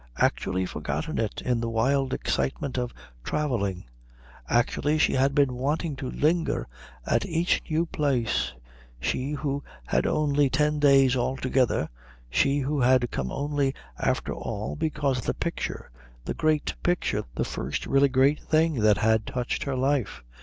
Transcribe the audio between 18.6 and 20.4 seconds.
that had touched her life.